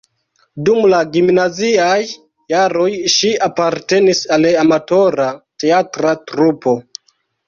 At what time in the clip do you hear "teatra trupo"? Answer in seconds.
5.65-6.75